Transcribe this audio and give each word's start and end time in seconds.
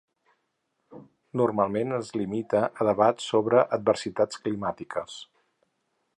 Normalment 1.41 1.93
es 1.97 2.09
limita 2.21 2.63
a 2.85 2.89
debats 2.89 3.29
sobre 3.35 3.63
adversitats 3.79 4.43
climàtiques. 4.47 5.21